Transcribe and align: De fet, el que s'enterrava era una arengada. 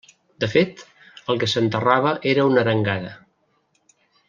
De 0.43 0.47
fet, 0.53 0.79
el 1.33 1.41
que 1.43 1.49
s'enterrava 1.51 2.15
era 2.33 2.47
una 2.53 2.61
arengada. 2.65 3.13